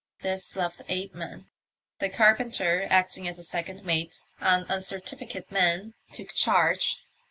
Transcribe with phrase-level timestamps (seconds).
[0.21, 1.51] This left eight men.
[1.99, 7.05] The carpenter acting as second mate (an uncertificated man) took charge.